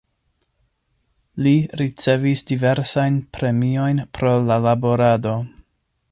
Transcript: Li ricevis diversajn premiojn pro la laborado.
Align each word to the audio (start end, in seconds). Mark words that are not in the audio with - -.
Li 1.47 1.51
ricevis 1.81 2.41
diversajn 2.51 3.19
premiojn 3.37 4.01
pro 4.19 4.31
la 4.49 4.57
laborado. 4.69 5.35